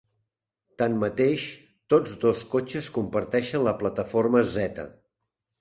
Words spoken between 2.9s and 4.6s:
comparteixen la plataforma